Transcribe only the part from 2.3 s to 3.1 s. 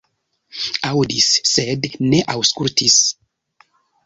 aŭskultis.